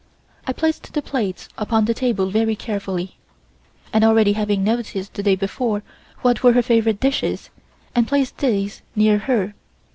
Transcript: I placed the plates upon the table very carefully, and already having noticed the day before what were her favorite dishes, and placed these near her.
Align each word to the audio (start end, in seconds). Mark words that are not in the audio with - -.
I 0.47 0.51
placed 0.53 0.91
the 0.93 1.01
plates 1.03 1.47
upon 1.59 1.85
the 1.85 1.93
table 1.93 2.31
very 2.31 2.55
carefully, 2.55 3.17
and 3.93 4.03
already 4.03 4.33
having 4.33 4.63
noticed 4.63 5.13
the 5.13 5.21
day 5.21 5.35
before 5.35 5.83
what 6.23 6.41
were 6.41 6.53
her 6.53 6.63
favorite 6.63 6.99
dishes, 6.99 7.51
and 7.93 8.07
placed 8.07 8.39
these 8.39 8.81
near 8.95 9.19
her. 9.19 9.53